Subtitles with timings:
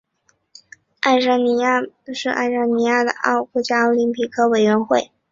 [1.01, 3.13] 爱沙尼亚奥林匹克委员会是爱沙尼亚的
[3.53, 5.11] 国家奥林匹克委员会。